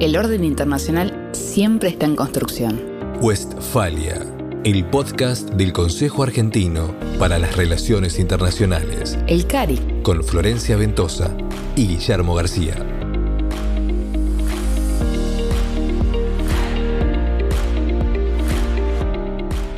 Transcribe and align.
El 0.00 0.16
orden 0.16 0.44
internacional 0.44 1.28
siempre 1.32 1.90
está 1.90 2.06
en 2.06 2.16
construcción. 2.16 2.80
Westfalia, 3.20 4.24
el 4.64 4.86
podcast 4.86 5.50
del 5.50 5.74
Consejo 5.74 6.22
Argentino 6.22 6.94
para 7.18 7.38
las 7.38 7.54
Relaciones 7.54 8.18
Internacionales. 8.18 9.18
El 9.26 9.46
CARI. 9.46 9.78
Con 10.02 10.24
Florencia 10.24 10.76
Ventosa 10.76 11.36
y 11.76 11.86
Guillermo 11.86 12.34
García. 12.34 12.76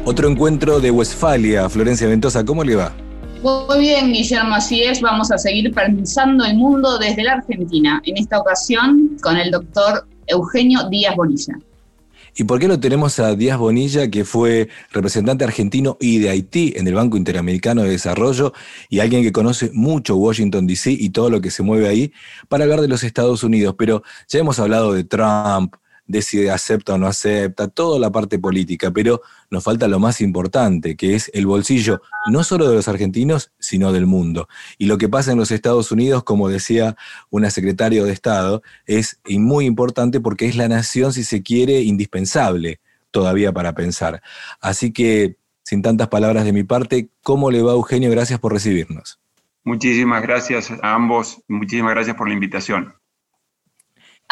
Otro 0.05 0.29
encuentro 0.29 0.79
de 0.79 0.93
Westfalia. 0.93 1.69
Florencia 1.69 2.07
Ventosa, 2.07 2.45
¿cómo 2.45 2.63
le 2.63 2.77
va? 2.77 2.93
Muy 3.43 3.81
bien, 3.81 4.13
Guillermo, 4.13 4.55
así 4.55 4.85
es. 4.85 5.01
Vamos 5.01 5.33
a 5.33 5.39
seguir 5.39 5.75
pensando 5.75 6.45
el 6.45 6.57
mundo 6.57 6.97
desde 6.99 7.25
la 7.25 7.33
Argentina, 7.33 8.01
en 8.05 8.19
esta 8.19 8.39
ocasión 8.39 9.19
con 9.21 9.37
el 9.37 9.51
doctor 9.51 10.07
Eugenio 10.33 10.89
Díaz 10.89 11.17
Bonilla. 11.17 11.55
¿Y 12.35 12.45
por 12.45 12.59
qué 12.59 12.67
no 12.67 12.81
tenemos 12.81 13.19
a 13.19 13.35
Díaz 13.37 13.59
Bonilla, 13.59 14.11
que 14.11 14.25
fue 14.25 14.69
representante 14.91 15.45
argentino 15.45 15.99
y 16.01 16.19
de 16.19 16.31
Haití 16.31 16.73
en 16.77 16.87
el 16.87 16.95
Banco 16.95 17.19
Interamericano 17.19 17.83
de 17.83 17.91
Desarrollo 17.91 18.55
y 18.89 19.01
alguien 19.01 19.23
que 19.23 19.33
conoce 19.33 19.71
mucho 19.75 20.17
Washington, 20.17 20.67
D.C. 20.67 20.93
y 20.93 21.11
todo 21.11 21.29
lo 21.29 21.43
que 21.43 21.51
se 21.51 21.63
mueve 21.63 21.89
ahí, 21.89 22.13
para 22.49 22.65
hablar 22.65 22.81
de 22.81 22.89
los 22.89 23.05
Estados 23.05 23.45
Unidos? 23.45 23.75
Pero 23.77 24.03
ya 24.29 24.39
hemos 24.39 24.59
hablado 24.59 24.95
de 24.95 25.05
Trump, 25.05 25.75
de 26.07 26.23
si 26.23 26.49
acepta 26.49 26.95
o 26.95 26.99
no 26.99 27.07
acepta, 27.07 27.69
toda 27.69 27.99
la 27.99 28.11
parte 28.11 28.39
política, 28.39 28.91
pero 28.91 29.23
nos 29.51 29.65
falta 29.65 29.89
lo 29.89 29.99
más 29.99 30.21
importante, 30.21 30.97
que 30.97 31.15
es 31.15 31.31
el 31.35 31.47
bolsillo 31.47 32.03
no 32.31 32.45
solo 32.45 32.69
de 32.69 32.75
los 32.75 32.89
argentinos, 32.89 33.53
sino 33.59 33.93
del 33.93 34.07
mundo. 34.07 34.49
Y 34.79 34.87
lo 34.87 34.99
que 34.99 35.09
pasa 35.09 35.33
en 35.33 35.39
los 35.39 35.51
Estados 35.51 35.93
Unidos, 35.93 36.25
como 36.25 36.49
decía 36.49 36.97
una 37.31 37.51
secretaria 37.51 38.05
de 38.05 38.13
Estado, 38.13 38.63
es 38.87 39.21
muy 39.27 39.67
importante 39.67 40.21
porque 40.21 40.47
es 40.47 40.57
la 40.57 40.69
nación, 40.69 41.13
si 41.13 41.25
se 41.25 41.43
quiere, 41.43 41.83
indispensable 41.83 42.81
todavía 43.11 43.53
para 43.53 43.75
pensar. 43.75 44.23
Así 44.61 44.93
que, 44.93 45.37
sin 45.63 45.83
tantas 45.83 46.09
palabras 46.09 46.45
de 46.45 46.53
mi 46.53 46.65
parte, 46.65 47.09
¿cómo 47.23 47.51
le 47.51 47.63
va 47.63 47.73
Eugenio? 47.73 48.11
Gracias 48.11 48.41
por 48.41 48.53
recibirnos. 48.53 49.21
Muchísimas 49.65 50.23
gracias 50.23 50.73
a 50.83 50.95
ambos, 50.95 51.41
muchísimas 51.47 51.93
gracias 51.93 52.17
por 52.17 52.27
la 52.27 52.35
invitación 52.35 52.95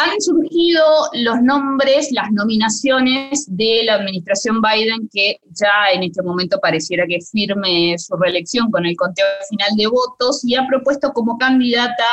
han 0.03 0.21
surgido 0.21 0.83
los 1.13 1.43
nombres, 1.43 2.11
las 2.13 2.31
nominaciones 2.33 3.45
de 3.49 3.83
la 3.85 3.95
administración 3.95 4.61
Biden, 4.63 5.09
que 5.13 5.37
ya 5.51 5.91
en 5.93 6.05
este 6.05 6.23
momento 6.23 6.59
pareciera 6.61 7.07
que 7.07 7.21
firme 7.21 7.97
su 7.99 8.17
reelección 8.17 8.71
con 8.71 8.87
el 8.87 8.97
conteo 8.97 9.27
final 9.49 9.77
de 9.77 9.87
votos, 9.87 10.43
y 10.45 10.55
ha 10.55 10.67
propuesto 10.67 11.13
como 11.13 11.37
candidata 11.37 12.05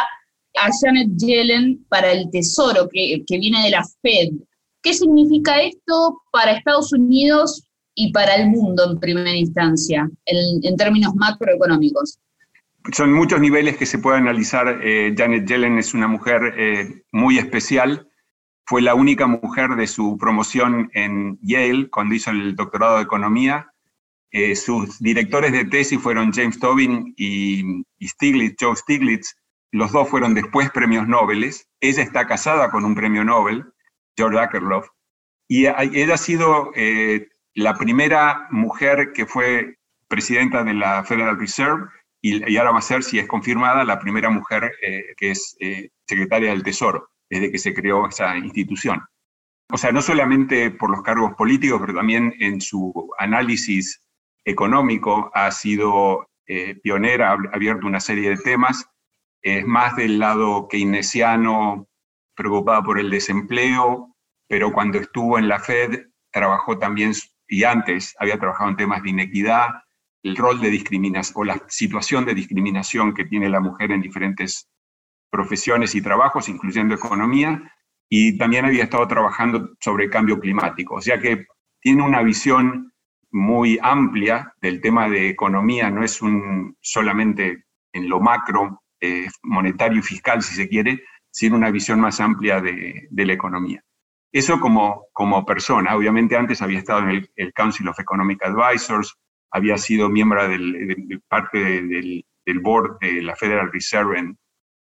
a 0.59 0.69
Janet 0.81 1.09
Yellen 1.17 1.85
para 1.87 2.11
el 2.11 2.29
Tesoro, 2.29 2.89
que, 2.91 3.23
viene 3.27 3.63
de 3.63 3.69
la 3.71 3.85
Fed. 4.01 4.29
¿Qué 4.81 4.93
significa 4.93 5.61
esto 5.61 6.21
para 6.31 6.53
Estados 6.53 6.91
Unidos 6.93 7.63
y 7.95 8.11
para 8.11 8.35
el 8.35 8.49
mundo 8.49 8.91
en 8.91 8.99
primera 8.99 9.35
instancia, 9.35 10.09
en 10.25 10.75
términos 10.75 11.15
macroeconómicos? 11.15 12.19
Son 12.91 13.13
muchos 13.13 13.39
niveles 13.39 13.77
que 13.77 13.85
se 13.85 13.99
puede 13.99 14.17
analizar. 14.17 14.79
Eh, 14.83 15.13
Janet 15.17 15.47
Yellen 15.47 15.77
es 15.77 15.93
una 15.93 16.07
mujer 16.07 16.53
eh, 16.57 17.03
muy 17.11 17.37
especial. 17.37 18.09
Fue 18.65 18.81
la 18.81 18.95
única 18.95 19.27
mujer 19.27 19.75
de 19.75 19.87
su 19.87 20.17
promoción 20.17 20.89
en 20.93 21.37
Yale 21.41 21.89
cuando 21.89 22.15
hizo 22.15 22.31
el 22.31 22.55
doctorado 22.55 22.97
de 22.97 23.03
economía. 23.03 23.71
Eh, 24.31 24.55
sus 24.55 24.99
directores 24.99 25.53
de 25.53 25.65
tesis 25.65 25.99
fueron 25.99 26.33
James 26.33 26.59
Tobin 26.59 27.13
y, 27.17 27.83
Stiglitz, 28.01 28.57
Joe 28.59 28.75
Stiglitz. 28.75 29.35
Los 29.71 29.91
dos 29.91 30.09
fueron 30.09 30.33
después 30.33 30.69
premios 30.71 31.07
Nobel. 31.07 31.49
Ella 31.79 32.03
está 32.03 32.27
casada 32.27 32.69
con 32.69 32.83
un 32.83 32.95
premio 32.95 33.23
Nobel, 33.23 33.65
George 34.17 34.39
Akerlof. 34.39 34.87
Y 35.49 35.65
ella 35.65 36.13
ha 36.13 36.17
sido 36.17 36.71
la 37.53 37.73
primera 37.75 38.47
mujer 38.51 39.13
que 39.13 39.25
fue 39.25 39.77
presidenta 40.09 40.63
de 40.63 40.73
la 40.73 41.03
Federal 41.05 41.39
Reserve 41.39 41.87
y, 42.35 42.57
ahora 42.57 42.71
va 42.71 42.79
a 42.79 42.81
ser, 42.81 43.03
si 43.03 43.19
es 43.19 43.27
confirmada, 43.27 43.83
la 43.83 43.99
primera 43.99 44.29
mujer 44.29 44.73
eh, 44.81 45.13
que 45.17 45.31
es 45.31 45.55
eh, 45.59 45.89
secretaria 46.07 46.49
del 46.51 46.63
Tesoro 46.63 47.09
desde 47.29 47.51
que 47.51 47.57
se 47.57 47.73
creó 47.73 48.07
esa 48.07 48.37
institución. 48.37 49.03
O 49.71 49.77
sea, 49.77 49.91
no 49.91 50.01
solamente 50.01 50.71
por 50.71 50.89
los 50.89 51.01
cargos 51.01 51.33
políticos, 51.33 51.79
pero 51.81 51.93
también 51.93 52.33
en 52.39 52.61
su 52.61 53.11
análisis 53.19 54.01
económico 54.45 55.29
ha 55.33 55.51
sido 55.51 56.29
eh, 56.47 56.75
pionera, 56.81 57.31
ha 57.31 57.37
abierto 57.53 57.85
una 57.85 57.99
serie 57.99 58.29
de 58.29 58.37
temas, 58.37 58.89
es 59.41 59.65
más 59.65 59.95
del 59.97 60.19
lado 60.19 60.67
keynesiano, 60.69 61.87
preocupada 62.35 62.81
por 62.81 62.99
el 62.99 63.09
desempleo, 63.09 64.15
pero 64.47 64.71
cuando 64.71 64.99
estuvo 64.99 65.37
en 65.37 65.49
la 65.49 65.59
Fed 65.59 66.07
trabajó 66.31 66.77
también, 66.77 67.11
y 67.49 67.63
antes 67.65 68.15
había 68.19 68.39
trabajado 68.39 68.69
en 68.69 68.77
temas 68.77 69.03
de 69.03 69.09
inequidad, 69.09 69.67
el 70.27 70.35
rol 70.35 70.59
de 70.59 70.69
discriminación 70.69 71.33
o 71.37 71.43
la 71.45 71.63
situación 71.67 72.25
de 72.25 72.35
discriminación 72.35 73.13
que 73.13 73.25
tiene 73.25 73.49
la 73.49 73.61
mujer 73.61 73.91
en 73.91 74.01
diferentes 74.01 74.69
profesiones 75.29 75.95
y 75.95 76.01
trabajos, 76.01 76.49
incluyendo 76.49 76.95
economía, 76.95 77.71
y 78.09 78.37
también 78.37 78.65
había 78.65 78.83
estado 78.83 79.07
trabajando 79.07 79.75
sobre 79.79 80.09
cambio 80.09 80.39
climático. 80.39 80.95
O 80.95 81.01
sea 81.01 81.19
que 81.19 81.45
tiene 81.79 82.03
una 82.03 82.23
visión 82.23 82.93
muy 83.31 83.79
amplia 83.81 84.53
del 84.61 84.81
tema 84.81 85.09
de 85.09 85.29
economía, 85.29 85.89
no 85.89 86.03
es 86.03 86.21
un, 86.21 86.75
solamente 86.81 87.65
en 87.93 88.09
lo 88.09 88.19
macro, 88.19 88.83
eh, 88.99 89.27
monetario 89.43 89.99
y 89.99 90.03
fiscal, 90.03 90.41
si 90.41 90.55
se 90.55 90.67
quiere, 90.67 91.03
sino 91.29 91.55
una 91.55 91.71
visión 91.71 91.99
más 91.99 92.19
amplia 92.19 92.59
de, 92.61 93.07
la 93.11 93.33
economía. 93.33 93.81
Eso 94.31 94.59
como, 94.59 95.05
como 95.13 95.45
persona, 95.45 95.95
obviamente 95.95 96.35
antes 96.35 96.61
había 96.61 96.79
estado 96.79 97.01
en 97.01 97.09
el, 97.09 97.31
el 97.35 97.53
Council 97.53 97.87
of 97.87 97.99
Economic 97.99 98.43
Advisors, 98.43 99.15
había 99.51 99.77
sido 99.77 100.09
miembro 100.09 100.47
del, 100.47 101.21
parte 101.27 101.59
del, 101.59 102.59
board 102.61 102.99
de 102.99 103.21
la 103.21 103.35
Federal 103.35 103.71
Reserve 103.71 104.19
en, 104.19 104.37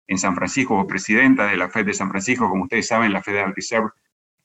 en, 0.07 0.19
San 0.19 0.35
Francisco, 0.35 0.79
o 0.79 0.87
presidenta 0.87 1.47
de 1.47 1.57
la 1.57 1.69
Fed 1.69 1.87
de 1.87 1.95
San 1.95 2.11
Francisco. 2.11 2.49
Como 2.49 2.65
ustedes 2.65 2.87
saben, 2.87 3.13
la 3.13 3.23
Federal 3.23 3.55
Reserve 3.55 3.91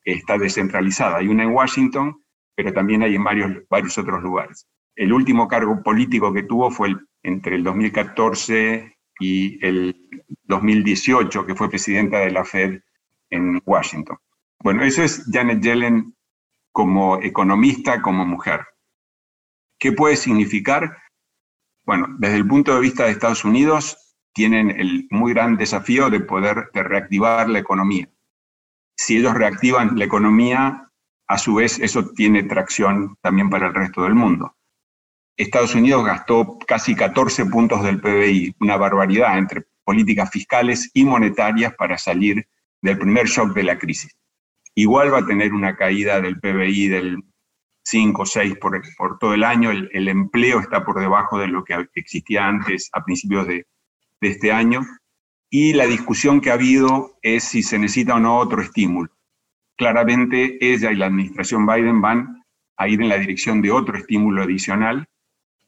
está 0.04 0.38
descentralizada. 0.38 1.18
Hay 1.18 1.28
una 1.28 1.44
en 1.44 1.50
Washington, 1.50 2.22
pero 2.54 2.72
también 2.72 3.02
hay 3.02 3.14
en 3.14 3.24
varios, 3.24 3.52
varios 3.68 3.96
otros 3.98 4.22
lugares. 4.22 4.66
El 4.96 5.12
último 5.12 5.48
cargo 5.48 5.82
político 5.82 6.32
que 6.32 6.42
tuvo 6.42 6.70
fue 6.70 6.94
entre 7.22 7.56
el 7.56 7.64
2014 7.64 8.96
y 9.20 9.64
el 9.64 9.96
2018, 10.44 11.46
que 11.46 11.54
fue 11.54 11.68
presidenta 11.68 12.18
de 12.18 12.30
la 12.30 12.44
Fed 12.44 12.80
en 13.30 13.62
Washington. 13.64 14.18
Bueno, 14.62 14.84
eso 14.84 15.02
es 15.02 15.24
Janet 15.30 15.62
Yellen 15.62 16.14
como 16.72 17.20
economista, 17.22 18.02
como 18.02 18.26
mujer. 18.26 18.60
¿Qué 19.80 19.92
puede 19.92 20.16
significar? 20.16 20.98
Bueno, 21.86 22.06
desde 22.18 22.36
el 22.36 22.46
punto 22.46 22.74
de 22.74 22.80
vista 22.80 23.04
de 23.04 23.12
Estados 23.12 23.46
Unidos, 23.46 24.14
tienen 24.34 24.70
el 24.70 25.08
muy 25.10 25.32
gran 25.32 25.56
desafío 25.56 26.10
de 26.10 26.20
poder 26.20 26.68
reactivar 26.74 27.48
la 27.48 27.60
economía. 27.60 28.06
Si 28.94 29.16
ellos 29.16 29.32
reactivan 29.32 29.98
la 29.98 30.04
economía, 30.04 30.90
a 31.26 31.38
su 31.38 31.54
vez 31.54 31.78
eso 31.78 32.10
tiene 32.10 32.42
tracción 32.42 33.16
también 33.22 33.48
para 33.48 33.68
el 33.68 33.74
resto 33.74 34.02
del 34.02 34.14
mundo. 34.14 34.54
Estados 35.38 35.74
Unidos 35.74 36.04
gastó 36.04 36.58
casi 36.66 36.94
14 36.94 37.46
puntos 37.46 37.82
del 37.82 38.02
PBI, 38.02 38.56
una 38.60 38.76
barbaridad 38.76 39.38
entre 39.38 39.64
políticas 39.82 40.30
fiscales 40.30 40.90
y 40.92 41.06
monetarias 41.06 41.72
para 41.74 41.96
salir 41.96 42.46
del 42.82 42.98
primer 42.98 43.26
shock 43.26 43.54
de 43.54 43.62
la 43.62 43.78
crisis. 43.78 44.14
Igual 44.74 45.12
va 45.12 45.20
a 45.20 45.26
tener 45.26 45.54
una 45.54 45.74
caída 45.74 46.20
del 46.20 46.38
PBI 46.38 46.88
del 46.88 47.24
5 47.82 48.22
o 48.22 48.26
6 48.26 48.56
por, 48.60 48.80
por, 48.96 49.18
todo 49.18 49.34
el 49.34 49.44
año, 49.44 49.70
el, 49.70 50.08
empleo 50.08 50.60
está 50.60 50.84
por 50.84 51.00
debajo 51.00 51.38
de 51.38 51.48
lo 51.48 51.64
que 51.64 51.88
existía 51.94 52.46
antes 52.46 52.90
a 52.92 53.04
principios 53.04 53.46
de, 53.46 53.66
de 54.20 54.28
este 54.28 54.52
año, 54.52 54.82
y 55.50 55.72
la 55.72 55.86
discusión 55.86 56.40
que 56.40 56.50
ha 56.50 56.54
habido 56.54 57.18
es 57.22 57.44
si 57.44 57.62
se 57.62 57.78
necesita 57.78 58.14
o 58.14 58.20
no 58.20 58.38
otro 58.38 58.62
estímulo. 58.62 59.10
Claramente 59.76 60.58
ella 60.60 60.92
y 60.92 60.96
la 60.96 61.06
administración 61.06 61.66
Biden 61.66 62.00
van 62.00 62.44
a 62.76 62.88
ir 62.88 63.02
en 63.02 63.08
la 63.08 63.18
dirección 63.18 63.60
de 63.60 63.72
otro 63.72 63.96
estímulo 63.96 64.42
adicional. 64.42 65.08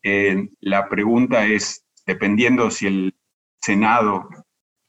Eh, 0.03 0.50
la 0.61 0.88
pregunta 0.88 1.47
es, 1.47 1.85
dependiendo 2.06 2.70
si 2.70 2.87
el 2.87 3.17
Senado 3.61 4.29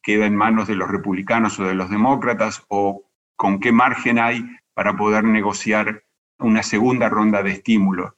queda 0.02 0.26
en 0.26 0.36
manos 0.36 0.68
de 0.68 0.76
los 0.76 0.90
republicanos 0.90 1.60
o 1.60 1.64
de 1.64 1.76
los 1.76 1.90
demócratas, 1.90 2.64
o 2.68 3.10
con 3.36 3.60
qué 3.60 3.72
margen 3.72 4.20
hay 4.20 4.46
para 4.74 4.96
poder 4.96 5.24
negociar 5.24 6.04
una 6.48 6.64
segunda 6.64 7.10
ronda 7.10 7.44
de 7.44 7.52
estímulos 7.52 8.12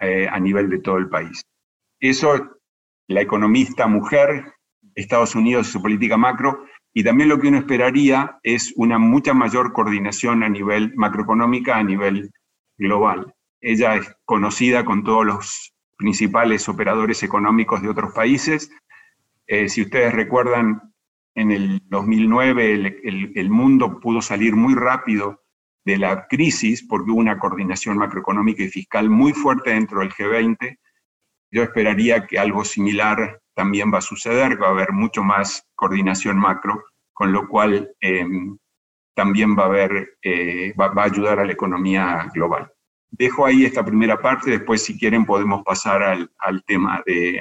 eh, 0.00 0.28
a 0.30 0.38
nivel 0.38 0.68
de 0.70 0.78
todo 0.78 0.98
el 0.98 1.08
país. 1.08 1.42
Eso, 2.00 2.58
la 3.08 3.20
economista 3.20 3.86
mujer, 3.86 4.52
Estados 4.94 5.34
Unidos 5.34 5.68
su 5.68 5.80
política 5.80 6.16
macro, 6.16 6.64
y 6.92 7.02
también 7.02 7.28
lo 7.28 7.40
que 7.40 7.48
uno 7.48 7.58
esperaría 7.58 8.38
es 8.42 8.72
una 8.76 8.98
mucha 8.98 9.34
mayor 9.34 9.72
coordinación 9.72 10.42
a 10.42 10.48
nivel 10.48 10.92
macroeconómica, 10.94 11.76
a 11.76 11.82
nivel 11.82 12.30
global. 12.78 13.34
Ella 13.60 13.96
es 13.96 14.14
conocida 14.24 14.84
con 14.84 15.02
todos 15.02 15.26
los 15.26 15.74
principales 15.96 16.68
operadores 16.68 17.22
económicos 17.22 17.82
de 17.82 17.88
otros 17.88 18.12
países. 18.12 18.70
Eh, 19.46 19.68
si 19.68 19.82
ustedes 19.82 20.12
recuerdan, 20.12 20.94
en 21.34 21.50
el 21.50 21.82
2009 21.88 23.00
el, 23.34 23.50
mundo 23.50 24.00
pudo 24.00 24.22
salir 24.22 24.54
muy 24.54 24.74
rápido 24.74 25.42
de 25.84 25.98
la 25.98 26.26
crisis 26.28 26.86
porque 26.86 27.10
hubo 27.10 27.20
una 27.20 27.38
coordinación 27.38 27.98
macroeconómica 27.98 28.62
y 28.62 28.68
fiscal 28.68 29.10
muy 29.10 29.32
fuerte 29.32 29.70
dentro 29.70 30.00
del 30.00 30.12
G20. 30.12 30.78
Yo 31.50 31.62
esperaría 31.62 32.26
que 32.26 32.38
algo 32.38 32.64
similar 32.64 33.40
también 33.54 33.92
va 33.92 33.98
a 33.98 34.02
suceder, 34.02 34.60
va 34.60 34.68
a 34.68 34.70
haber 34.70 34.92
mucho 34.92 35.22
más 35.22 35.66
coordinación 35.74 36.38
macro, 36.38 36.84
con 37.12 37.32
lo 37.32 37.48
cual 37.48 37.92
em, 38.00 38.58
también 39.14 39.56
va 39.56 39.64
a, 39.64 39.66
haber, 39.66 40.18
eh, 40.22 40.74
va, 40.78 40.86
a 40.86 41.04
ayudar 41.04 41.38
a 41.38 41.44
la 41.44 41.52
economía 41.52 42.28
global. 42.34 42.70
Dejo 43.10 43.46
ahí 43.46 43.64
esta 43.64 43.84
primera 43.84 44.20
parte, 44.20 44.50
después 44.50 44.82
si 44.82 44.98
quieren 44.98 45.24
podemos 45.24 45.62
pasar 45.62 46.02
al, 46.02 46.64
tema 46.64 47.00
de, 47.06 47.40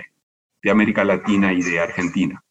de 0.62 0.72
América 0.72 1.04
Latina 1.04 1.52
y 1.52 1.64
de 1.64 1.80
Argentina. 1.80 2.44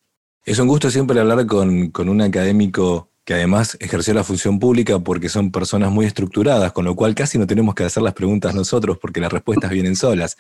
Es 0.45 0.59
un 0.59 0.67
gusto 0.67 0.91
siempre 0.91 1.21
hablar 1.21 1.47
con, 1.47 1.93
con, 1.93 2.09
un 2.09 2.21
académico 2.21 3.12
que 3.33 3.37
además 3.37 3.79
ejerció 3.81 4.13
la 4.13 4.25
función 4.25 4.59
pública 4.59 4.99
porque 4.99 5.31
son 5.31 5.51
personas 5.51 5.91
muy 5.91 6.05
estructuradas, 6.05 6.71
con 6.73 6.85
lo 6.85 6.95
cual 6.95 7.15
casi 7.15 7.39
no 7.39 7.47
tenemos 7.47 7.75
que 7.75 7.83
hacer 7.83 8.03
las 8.03 8.13
preguntas 8.13 8.55
nosotros 8.55 8.99
porque 9.01 9.23
las 9.23 9.33
respuestas 9.33 9.71
vienen 9.71 9.97
solas. 9.97 10.37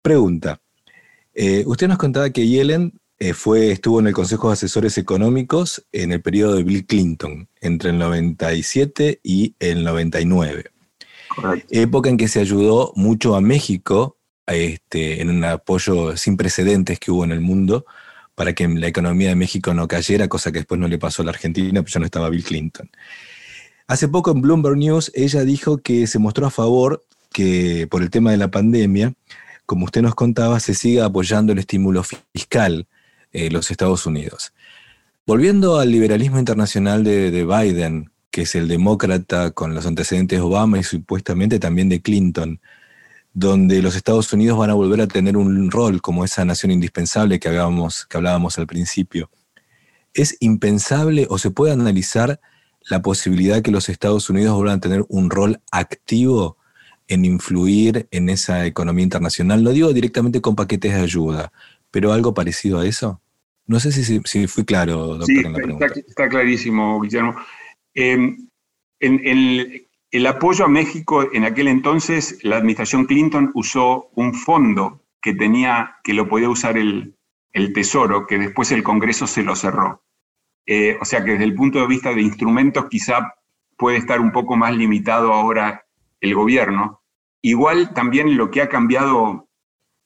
Pregunta. 0.00 0.62
Eh, 1.34 1.62
usted 1.66 1.88
nos 1.88 1.98
contaba 1.98 2.30
que 2.30 2.48
Yellen 2.48 2.98
eh, 3.18 3.34
fue, 3.34 3.70
estuvo 3.70 4.00
en 4.00 4.06
el 4.06 4.14
Consejo 4.14 4.48
de 4.48 4.54
Asesores 4.54 4.96
Económicos 4.96 5.84
en 5.92 6.12
el 6.12 6.22
periodo 6.22 6.54
de 6.54 6.62
Bill 6.62 6.86
Clinton, 6.86 7.46
entre 7.60 7.90
el 7.90 7.98
97 7.98 9.20
y 9.22 9.54
el 9.58 9.84
99. 9.84 10.70
Época 11.68 12.08
en 12.08 12.16
que 12.16 12.28
se 12.28 12.40
ayudó 12.40 12.94
mucho 12.96 13.36
a 13.36 13.42
México 13.42 14.16
este, 14.46 15.20
en 15.20 15.28
un 15.28 15.44
apoyo 15.44 16.16
sin 16.16 16.38
precedentes 16.38 16.98
que 16.98 17.10
hubo 17.10 17.24
en 17.24 17.32
el 17.32 17.42
mundo 17.42 17.84
para 18.34 18.54
que 18.54 18.66
la 18.68 18.86
economía 18.86 19.28
de 19.28 19.36
México 19.36 19.74
no 19.74 19.88
cayera, 19.88 20.28
cosa 20.28 20.52
que 20.52 20.60
después 20.60 20.80
no 20.80 20.88
le 20.88 20.98
pasó 20.98 21.22
a 21.22 21.24
la 21.26 21.32
Argentina, 21.32 21.82
pues 21.82 21.92
ya 21.92 22.00
no 22.00 22.06
estaba 22.06 22.30
Bill 22.30 22.44
Clinton. 22.44 22.90
Hace 23.86 24.08
poco 24.08 24.30
en 24.30 24.40
Bloomberg 24.40 24.76
News 24.76 25.10
ella 25.14 25.44
dijo 25.44 25.78
que 25.78 26.06
se 26.06 26.18
mostró 26.18 26.46
a 26.46 26.50
favor 26.50 27.02
que 27.32 27.86
por 27.90 28.02
el 28.02 28.10
tema 28.10 28.30
de 28.30 28.36
la 28.36 28.50
pandemia, 28.50 29.14
como 29.66 29.84
usted 29.84 30.02
nos 30.02 30.14
contaba, 30.14 30.60
se 30.60 30.74
siga 30.74 31.04
apoyando 31.04 31.52
el 31.52 31.58
estímulo 31.58 32.02
fiscal 32.02 32.86
en 33.32 33.52
los 33.52 33.70
Estados 33.70 34.06
Unidos. 34.06 34.52
Volviendo 35.26 35.78
al 35.78 35.90
liberalismo 35.90 36.38
internacional 36.38 37.04
de, 37.04 37.30
de 37.30 37.44
Biden, 37.44 38.10
que 38.30 38.42
es 38.42 38.54
el 38.54 38.68
demócrata 38.68 39.50
con 39.50 39.74
los 39.74 39.86
antecedentes 39.86 40.38
de 40.38 40.42
Obama 40.42 40.78
y 40.78 40.82
supuestamente 40.82 41.58
también 41.58 41.88
de 41.88 42.00
Clinton, 42.00 42.60
donde 43.32 43.82
los 43.82 43.94
Estados 43.96 44.32
Unidos 44.32 44.58
van 44.58 44.70
a 44.70 44.74
volver 44.74 45.00
a 45.00 45.06
tener 45.06 45.36
un 45.36 45.70
rol 45.70 46.00
como 46.00 46.24
esa 46.24 46.44
nación 46.44 46.72
indispensable 46.72 47.38
que, 47.38 47.48
que 47.50 48.16
hablábamos 48.16 48.58
al 48.58 48.66
principio. 48.66 49.30
¿Es 50.12 50.36
impensable 50.40 51.26
o 51.30 51.38
se 51.38 51.50
puede 51.50 51.72
analizar 51.72 52.40
la 52.88 53.02
posibilidad 53.02 53.62
que 53.62 53.70
los 53.70 53.88
Estados 53.88 54.28
Unidos 54.30 54.56
vuelvan 54.56 54.78
a 54.78 54.80
tener 54.80 55.04
un 55.08 55.30
rol 55.30 55.60
activo 55.70 56.56
en 57.06 57.24
influir 57.24 58.08
en 58.10 58.28
esa 58.28 58.66
economía 58.66 59.04
internacional? 59.04 59.62
No 59.62 59.70
digo 59.70 59.92
directamente 59.92 60.40
con 60.40 60.56
paquetes 60.56 60.94
de 60.94 61.00
ayuda, 61.00 61.52
pero 61.90 62.12
algo 62.12 62.34
parecido 62.34 62.80
a 62.80 62.86
eso. 62.86 63.20
No 63.66 63.78
sé 63.78 63.92
si, 63.92 64.46
fui 64.48 64.64
claro, 64.64 65.16
doctor, 65.18 65.30
en 65.30 65.52
la 65.52 65.58
pregunta. 65.58 65.86
Está, 65.86 66.00
está 66.00 66.28
clarísimo, 66.28 67.00
Guillermo. 67.00 67.36
Eh, 67.94 68.36
en, 69.00 69.20
en, 69.24 69.86
el 70.10 70.26
apoyo 70.26 70.64
a 70.64 70.68
México 70.68 71.28
en 71.32 71.44
aquel 71.44 71.68
entonces, 71.68 72.38
la 72.42 72.56
administración 72.56 73.04
Clinton 73.04 73.52
usó 73.54 74.10
un 74.14 74.34
fondo 74.34 75.04
que 75.22 75.34
tenía, 75.34 75.96
que 76.02 76.14
lo 76.14 76.28
podía 76.28 76.48
usar 76.48 76.76
el, 76.76 77.16
Tesoro, 77.74 78.26
que 78.26 78.38
después 78.38 78.72
el 78.72 78.82
Congreso 78.82 79.26
se 79.26 79.42
lo 79.42 79.54
cerró. 79.54 80.02
Eh, 80.66 80.96
o 81.00 81.04
sea 81.04 81.24
que 81.24 81.32
desde 81.32 81.44
el 81.44 81.54
punto 81.54 81.80
de 81.80 81.86
vista 81.86 82.14
de 82.14 82.22
instrumentos 82.22 82.86
quizá 82.88 83.34
puede 83.76 83.98
estar 83.98 84.20
un 84.20 84.30
poco 84.30 84.56
más 84.56 84.74
limitado 84.74 85.32
ahora 85.32 85.84
el 86.20 86.34
gobierno. 86.34 87.02
Igual 87.42 87.92
también 87.92 88.36
lo 88.36 88.50
que 88.50 88.62
ha 88.62 88.68
cambiado 88.68 89.48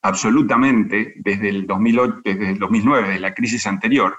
absolutamente 0.03 1.15
desde 1.17 1.49
el, 1.49 1.67
2008, 1.67 2.21
desde 2.25 2.51
el 2.51 2.59
2009, 2.59 3.09
desde 3.09 3.21
la 3.21 3.35
crisis 3.35 3.67
anterior, 3.67 4.19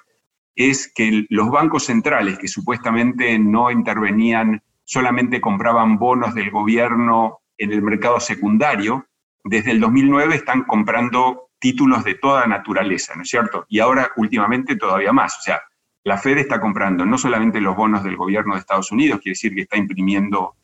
es 0.55 0.91
que 0.93 1.25
los 1.29 1.49
bancos 1.49 1.85
centrales 1.85 2.37
que 2.37 2.47
supuestamente 2.47 3.37
no 3.39 3.71
intervenían 3.71 4.61
solamente 4.85 5.41
compraban 5.41 5.97
bonos 5.97 6.33
del 6.33 6.51
gobierno 6.51 7.39
en 7.57 7.73
el 7.73 7.81
mercado 7.81 8.19
secundario, 8.19 9.07
desde 9.43 9.71
el 9.71 9.79
2009 9.79 10.35
están 10.35 10.63
comprando 10.63 11.49
títulos 11.59 12.03
de 12.03 12.15
toda 12.15 12.47
naturaleza, 12.47 13.13
¿no 13.15 13.23
es 13.23 13.29
cierto? 13.29 13.65
Y 13.69 13.79
ahora 13.79 14.11
últimamente 14.17 14.75
todavía 14.75 15.11
más. 15.11 15.37
O 15.39 15.41
sea, 15.41 15.61
la 16.03 16.17
Fed 16.17 16.37
está 16.37 16.59
comprando 16.59 17.05
no 17.05 17.17
solamente 17.17 17.59
los 17.59 17.75
bonos 17.75 18.03
del 18.03 18.15
gobierno 18.15 18.53
de 18.53 18.59
Estados 18.59 18.91
Unidos, 18.91 19.19
quiere 19.19 19.33
decir 19.33 19.55
que 19.55 19.61
está 19.61 19.77
imprimiendo 19.77 20.55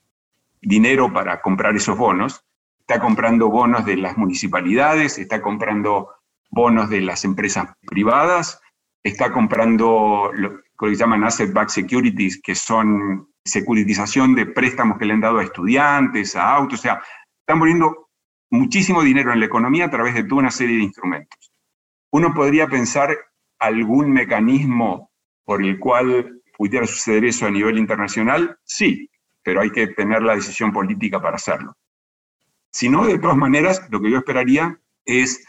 dinero 0.61 1.11
para 1.11 1.41
comprar 1.41 1.75
esos 1.75 1.97
bonos, 1.97 2.45
está 2.79 2.99
comprando 2.99 3.49
bonos 3.49 3.85
de 3.85 3.97
las 3.97 4.17
municipalidades, 4.17 5.17
está 5.17 5.41
comprando 5.41 6.09
bonos 6.51 6.89
de 6.89 7.01
las 7.01 7.25
empresas 7.25 7.69
privadas, 7.87 8.61
está 9.03 9.31
comprando 9.31 10.31
lo 10.33 10.59
que 10.77 10.95
llaman 10.95 11.23
asset-backed 11.23 11.69
securities, 11.69 12.39
que 12.41 12.53
son 12.53 13.30
securitización 13.45 14.35
de 14.35 14.45
préstamos 14.45 14.97
que 14.97 15.05
le 15.05 15.13
han 15.13 15.21
dado 15.21 15.39
a 15.39 15.43
estudiantes, 15.43 16.35
a 16.35 16.49
autos, 16.49 16.79
o 16.79 16.81
sea, 16.81 17.01
están 17.39 17.59
poniendo 17.59 18.09
muchísimo 18.49 19.01
dinero 19.01 19.31
en 19.33 19.39
la 19.39 19.45
economía 19.45 19.85
a 19.85 19.89
través 19.89 20.13
de 20.13 20.23
toda 20.23 20.41
una 20.41 20.51
serie 20.51 20.77
de 20.77 20.83
instrumentos. 20.83 21.51
Uno 22.11 22.33
podría 22.33 22.67
pensar 22.67 23.17
algún 23.59 24.11
mecanismo 24.11 25.11
por 25.45 25.63
el 25.63 25.79
cual 25.79 26.41
pudiera 26.57 26.85
suceder 26.85 27.25
eso 27.25 27.45
a 27.45 27.51
nivel 27.51 27.77
internacional, 27.77 28.57
sí, 28.63 29.09
pero 29.43 29.61
hay 29.61 29.71
que 29.71 29.87
tener 29.87 30.21
la 30.21 30.35
decisión 30.35 30.71
política 30.71 31.21
para 31.21 31.37
hacerlo. 31.37 31.75
Si 32.71 32.89
no, 32.89 33.05
de 33.05 33.19
todas 33.19 33.37
maneras, 33.37 33.87
lo 33.89 34.01
que 34.01 34.11
yo 34.11 34.17
esperaría 34.17 34.79
es 35.05 35.45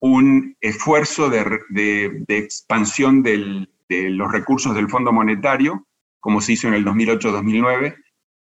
un 0.00 0.56
esfuerzo 0.60 1.30
de, 1.30 2.24
expansión 2.28 3.22
de 3.22 3.66
los 3.88 4.32
recursos 4.32 4.74
del 4.74 4.88
Fondo 4.88 5.12
Monetario 5.12 5.86
como 6.20 6.40
se 6.40 6.52
hizo 6.52 6.68
en 6.68 6.74
el 6.74 6.84
2008-2009, 6.84 7.96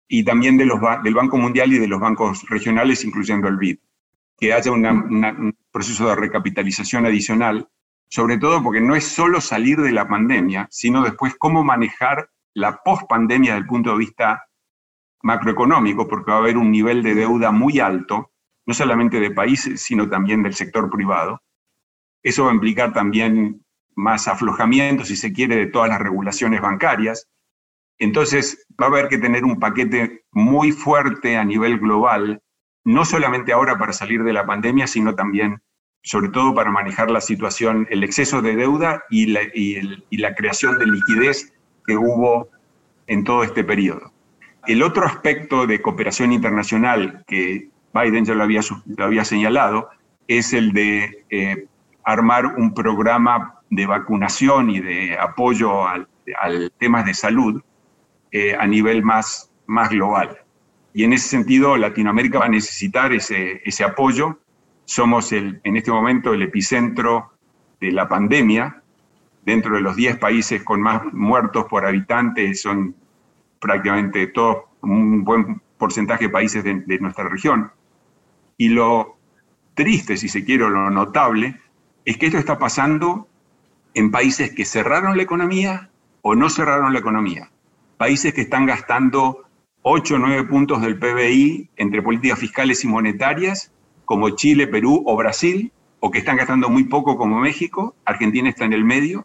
y 0.08 0.24
también 0.24 0.58
de 0.58 0.66
los, 0.66 0.78
del 1.02 1.14
Banco 1.14 1.38
Mundial 1.38 1.72
y 1.72 1.78
de 1.78 1.88
los 1.88 2.00
bancos 2.00 2.46
regionales, 2.48 3.04
incluyendo 3.04 3.48
el 3.48 3.56
BID. 3.56 3.78
Que 4.38 4.52
haya 4.52 4.70
un 4.70 5.56
proceso 5.70 6.08
de 6.08 6.16
recapitalización 6.16 7.06
adicional, 7.06 7.68
sobre 8.08 8.36
todo 8.36 8.62
porque 8.62 8.80
no 8.80 8.94
es 8.94 9.04
solo 9.04 9.40
salir 9.40 9.78
de 9.78 9.92
la 9.92 10.06
pandemia, 10.06 10.68
sino 10.70 11.02
después 11.02 11.34
cómo 11.38 11.64
manejar 11.64 12.28
la 12.52 12.82
post-pandemia 12.82 13.52
desde 13.52 13.62
el 13.62 13.66
punto 13.66 13.92
de 13.92 13.98
vista 13.98 14.46
macroeconómico, 15.22 16.06
porque 16.08 16.32
va 16.32 16.38
a 16.38 16.40
haber 16.40 16.58
un 16.58 16.70
nivel 16.70 17.02
de 17.02 17.14
deuda 17.14 17.52
muy 17.52 17.78
alto, 17.80 18.32
no 18.66 18.74
solamente 18.74 19.18
de 19.18 19.30
países, 19.30 19.82
sino 19.82 20.08
también 20.08 20.42
del 20.42 20.54
sector 20.54 20.90
privado. 20.90 21.40
Eso 22.22 22.44
va 22.44 22.50
a 22.50 22.54
implicar 22.54 22.92
también 22.92 23.64
más 23.94 24.28
aflojamiento, 24.28 25.04
si 25.04 25.16
se 25.16 25.32
quiere, 25.32 25.56
de 25.56 25.66
todas 25.66 25.88
las 25.88 26.00
regulaciones 26.00 26.60
bancarias, 26.60 27.28
entonces 28.02 28.66
va 28.80 28.86
a 28.86 28.88
haber 28.88 29.06
que 29.06 29.18
tener 29.18 29.44
un 29.44 29.60
paquete 29.60 30.24
muy 30.32 30.72
fuerte 30.72 31.36
a 31.36 31.44
nivel 31.44 31.78
global, 31.78 32.42
no 32.82 33.04
solamente 33.04 33.52
ahora 33.52 33.78
para 33.78 33.92
salir 33.92 34.24
de 34.24 34.32
la 34.32 34.44
pandemia, 34.44 34.88
sino 34.88 35.14
también, 35.14 35.62
sobre 36.02 36.28
todo, 36.30 36.52
para 36.52 36.72
manejar 36.72 37.12
la 37.12 37.20
situación, 37.20 37.86
el 37.90 38.02
exceso 38.02 38.42
de 38.42 38.56
deuda 38.56 39.04
y 39.08 39.26
la, 39.26 40.34
creación 40.34 40.80
de 40.80 40.86
liquidez 40.86 41.54
que 41.86 41.96
hubo 41.96 42.48
en 43.06 43.22
todo 43.22 43.44
este 43.44 43.62
periodo. 43.62 44.12
El 44.66 44.82
otro 44.82 45.06
aspecto 45.06 45.68
de 45.68 45.80
cooperación 45.80 46.32
internacional 46.32 47.22
que 47.28 47.68
Biden 47.94 48.24
ya 48.24 48.34
lo 48.34 48.42
había, 48.42 49.24
señalado 49.24 49.90
es 50.26 50.52
el 50.52 50.72
de 50.72 51.24
eh, 51.30 51.66
armar 52.02 52.46
un 52.46 52.74
programa 52.74 53.60
de 53.70 53.86
vacunación 53.86 54.70
y 54.70 54.80
de 54.80 55.16
apoyo 55.16 55.86
al, 55.86 56.08
al 56.40 56.72
temas 56.78 57.06
de 57.06 57.14
salud 57.14 57.62
eh, 58.34 58.56
a 58.58 58.66
nivel 58.66 59.02
más, 59.02 59.52
más 59.66 59.90
global. 59.90 60.38
Y 60.94 61.04
en 61.04 61.12
ese 61.12 61.28
sentido, 61.28 61.76
Latinoamérica 61.76 62.38
va 62.38 62.46
a 62.46 62.48
necesitar 62.48 63.12
ese, 63.12 63.60
ese 63.62 63.84
apoyo. 63.84 64.38
Somos 64.86 65.32
el, 65.32 65.60
en 65.64 65.76
este 65.76 65.90
momento 65.90 66.32
el 66.32 66.40
epicentro 66.40 67.32
de 67.78 67.92
la 67.92 68.08
pandemia. 68.08 68.82
Dentro 69.44 69.74
de 69.74 69.82
los 69.82 69.96
10 69.96 70.16
países 70.16 70.62
con 70.62 70.80
más 70.80 71.12
muertos 71.12 71.66
por 71.68 71.84
habitante, 71.84 72.54
son 72.54 72.94
prácticamente 73.60 74.28
todos 74.28 74.64
un 74.80 75.24
buen 75.24 75.60
porcentaje 75.76 76.24
de 76.24 76.30
países 76.30 76.64
de, 76.64 76.80
de 76.86 76.98
nuestra 77.00 77.28
región. 77.28 77.70
Y 78.56 78.70
lo 78.70 79.18
triste, 79.74 80.16
si 80.16 80.30
se 80.30 80.42
quiere, 80.42 80.64
o 80.64 80.70
lo 80.70 80.88
notable, 80.88 81.60
es 82.06 82.16
que 82.16 82.26
esto 82.26 82.38
está 82.38 82.58
pasando 82.58 83.28
en 83.92 84.10
países 84.10 84.52
que 84.54 84.64
cerraron 84.64 85.18
la 85.18 85.22
economía 85.22 85.90
o 86.22 86.34
no 86.34 86.48
cerraron 86.48 86.94
la 86.94 87.00
economía 87.00 87.50
países 88.02 88.34
que 88.34 88.40
están 88.40 88.66
gastando 88.66 89.44
8 89.82 90.16
o 90.16 90.18
9 90.18 90.48
puntos 90.48 90.82
del 90.82 90.98
PBI 90.98 91.70
entre 91.76 92.02
políticas 92.02 92.36
fiscales 92.36 92.82
y 92.82 92.88
monetarias, 92.88 93.72
como 94.04 94.30
Chile, 94.30 94.66
Perú 94.66 95.04
o 95.06 95.14
Brasil, 95.14 95.70
o 96.00 96.10
que 96.10 96.18
están 96.18 96.36
gastando 96.36 96.68
muy 96.68 96.82
poco 96.82 97.16
como 97.16 97.38
México, 97.38 97.94
Argentina 98.04 98.48
está 98.48 98.64
en 98.64 98.72
el 98.72 98.84
medio, 98.84 99.24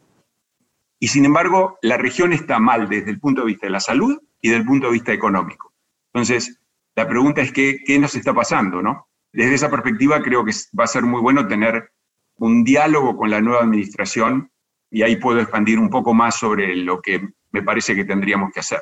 y 1.00 1.08
sin 1.08 1.26
embargo 1.26 1.80
la 1.82 1.98
región 1.98 2.34
está 2.34 2.60
mal 2.60 2.88
desde 2.88 3.10
el 3.10 3.20
punto 3.20 3.42
de 3.42 3.48
vista 3.48 3.66
de 3.66 3.72
la 3.72 3.80
salud 3.80 4.16
y 4.44 4.50
desde 4.50 4.62
el 4.62 4.68
punto 4.68 4.86
de 4.86 4.94
vista 4.94 5.12
económico. 5.12 5.74
Entonces, 6.14 6.62
la 6.96 7.08
pregunta 7.08 7.42
es 7.42 7.52
qué, 7.52 7.80
qué 7.84 7.98
nos 7.98 8.14
está 8.14 8.32
pasando, 8.32 8.84
¿no? 8.84 9.08
Desde 9.34 9.56
esa 9.56 9.72
perspectiva 9.72 10.22
creo 10.22 10.46
que 10.46 10.52
va 10.80 10.84
a 10.84 10.94
ser 10.96 11.02
muy 11.02 11.20
bueno 11.20 11.48
tener 11.48 11.90
un 12.36 12.64
diálogo 12.64 13.18
con 13.18 13.32
la 13.32 13.42
nueva 13.42 13.64
administración 13.64 14.52
y 14.92 15.02
ahí 15.02 15.16
puedo 15.16 15.40
expandir 15.40 15.80
un 15.80 15.90
poco 15.90 16.14
más 16.14 16.36
sobre 16.36 16.76
lo 16.76 17.02
que 17.02 17.28
me 17.52 17.64
parece 17.64 17.96
que 17.96 18.06
tendríamos 18.06 18.52
que 18.54 18.60
hacer. 18.60 18.80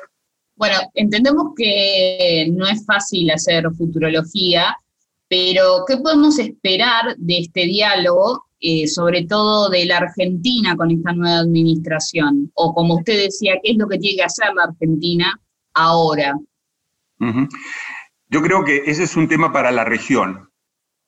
Bueno, 0.56 0.78
entendemos 0.94 1.52
que 1.54 2.48
no 2.52 2.66
es 2.66 2.84
fácil 2.86 3.30
hacer 3.30 3.64
futurología, 3.76 4.74
pero 5.28 5.84
¿qué 5.86 5.98
podemos 5.98 6.38
esperar 6.38 7.16
de 7.18 7.38
este 7.38 7.66
diálogo, 7.66 8.44
eh, 8.60 8.86
sobre 8.86 9.26
todo 9.26 9.68
de 9.68 9.84
la 9.84 9.98
Argentina 9.98 10.76
con 10.76 10.90
esta 10.90 11.12
nueva 11.12 11.40
administración? 11.40 12.50
O 12.54 12.74
como 12.74 12.96
usted 12.96 13.24
decía, 13.24 13.54
¿qué 13.62 13.72
es 13.72 13.76
lo 13.76 13.86
que 13.86 13.98
tiene 13.98 14.16
que 14.16 14.24
hacer 14.24 14.54
la 14.54 14.64
Argentina 14.64 15.38
ahora? 15.74 16.34
Yo 18.28 18.42
creo 18.42 18.64
que 18.64 18.82
ese 18.86 19.04
es 19.04 19.16
un 19.16 19.28
tema 19.28 19.52
para 19.52 19.70
la 19.70 19.84
región 19.84 20.50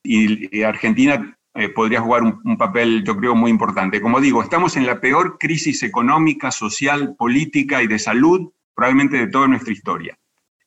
y, 0.03 0.63
Argentina 0.63 1.38
eh, 1.59 1.71
podría 1.71 2.01
jugar 2.01 2.23
un, 2.23 2.57
papel, 2.57 3.03
yo 3.03 3.17
creo, 3.17 3.35
muy 3.35 3.51
importante. 3.51 4.01
Como 4.01 4.21
digo, 4.21 4.45
estamos 4.45 4.77
en 4.77 4.87
la 4.87 5.01
peor 5.01 5.39
crisis 5.39 5.83
económica, 5.83 6.53
social, 6.53 7.17
política 7.19 7.83
y 7.83 7.89
de 7.89 7.99
salud 7.99 8.53
probablemente 8.77 9.17
de 9.17 9.27
toda 9.27 9.49
nuestra 9.49 9.73
historia. 9.73 10.17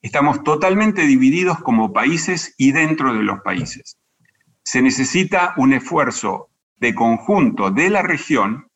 Estamos 0.02 0.44
totalmente 0.44 1.04
divididos 1.04 1.60
como 1.60 1.94
países 1.94 2.54
y 2.58 2.74
dentro 2.74 3.14
de 3.14 3.24
los 3.24 3.40
países. 3.40 3.96
Se 4.64 4.82
necesita 4.82 5.54
un 5.56 5.72
esfuerzo 5.72 6.50
de 6.76 6.94
conjunto 6.94 7.72
de 7.72 7.90
la 7.90 8.02
región 8.02 8.68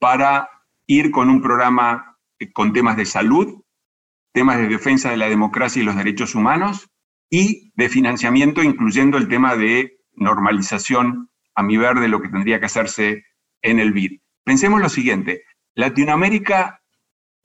para 0.00 0.50
ir 0.88 1.12
con 1.12 1.30
un 1.30 1.40
programa 1.40 2.18
con 2.54 2.72
temas 2.72 2.96
de 2.96 3.06
salud, 3.06 3.62
temas 4.32 4.56
de 4.56 4.66
defensa 4.66 5.12
de 5.12 5.16
la 5.16 5.28
democracia 5.28 5.80
y 5.80 5.84
los 5.84 5.94
derechos 5.94 6.34
humanos 6.34 6.90
y 7.30 7.70
de 7.76 7.88
financiamiento, 7.88 8.64
incluyendo 8.64 9.16
el 9.16 9.28
tema 9.28 9.54
de 9.54 10.00
normalización 10.16 11.30
a 11.56 11.62
mi 11.62 11.76
ver 11.76 11.98
de 11.98 12.08
lo 12.08 12.22
que 12.22 12.28
tendría 12.28 12.60
que 12.60 12.66
hacerse 12.66 13.24
en 13.62 13.80
el 13.80 13.92
BID. 13.92 14.20
Pensemos 14.44 14.80
lo 14.80 14.88
siguiente, 14.88 15.42
Latinoamérica 15.74 16.80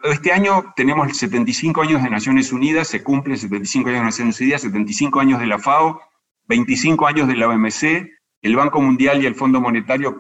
este 0.04 0.32
año 0.32 0.74
tenemos 0.76 1.16
75 1.16 1.82
años 1.82 2.04
de 2.04 2.10
Naciones 2.10 2.52
Unidas, 2.52 2.88
se 2.88 3.04
cumplen 3.04 3.38
75 3.38 3.90
años 3.90 4.00
de 4.00 4.06
Naciones 4.06 4.40
Unidas, 4.40 4.62
75 4.62 5.20
años 5.20 5.40
de 5.40 5.46
la 5.46 5.60
FAO, 5.60 6.02
25 6.48 7.08
años 7.08 7.28
de 7.28 7.36
la 7.36 7.48
OMC, 7.48 8.10
el 8.42 8.56
Banco 8.56 8.82
Mundial 8.82 9.22
y 9.22 9.28
el 9.28 9.36
Fondo 9.36 9.62
Monetario 9.62 10.18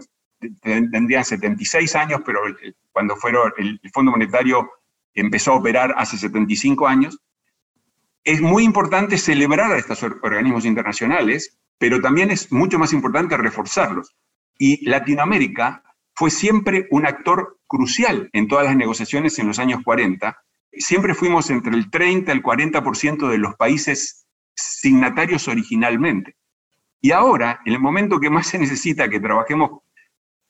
tendrían 0.61 1.25
76 1.25 1.95
años, 1.95 2.21
pero 2.25 2.41
cuando 2.91 3.15
fueron, 3.15 3.51
el 3.57 3.79
Fondo 3.91 4.11
Monetario 4.11 4.69
empezó 5.13 5.53
a 5.53 5.55
operar 5.55 5.93
hace 5.97 6.17
75 6.17 6.87
años. 6.87 7.19
Es 8.23 8.41
muy 8.41 8.63
importante 8.63 9.17
celebrar 9.17 9.71
a 9.71 9.77
estos 9.77 10.03
organismos 10.03 10.65
internacionales, 10.65 11.57
pero 11.81 11.99
también 11.99 12.29
es 12.29 12.51
mucho 12.51 12.77
más 12.77 12.93
importante 12.93 13.35
reforzarlos. 13.37 14.15
Y 14.59 14.87
Latinoamérica 14.87 15.81
fue 16.13 16.29
siempre 16.29 16.87
un 16.91 17.07
actor 17.07 17.57
crucial 17.65 18.29
en 18.33 18.47
todas 18.47 18.67
las 18.67 18.75
negociaciones 18.75 19.39
en 19.39 19.47
los 19.47 19.57
años 19.57 19.81
40. 19.83 20.37
Siempre 20.73 21.15
fuimos 21.15 21.49
entre 21.49 21.73
el 21.73 21.89
30 21.89 22.31
y 22.31 22.37
el 22.37 22.43
40% 22.43 23.27
de 23.27 23.37
los 23.39 23.55
países 23.55 24.27
signatarios 24.53 25.47
originalmente. 25.47 26.35
Y 27.01 27.13
ahora, 27.13 27.61
en 27.65 27.73
el 27.73 27.79
momento 27.79 28.19
que 28.19 28.29
más 28.29 28.45
se 28.45 28.59
necesita 28.59 29.09
que 29.09 29.19
trabajemos 29.19 29.79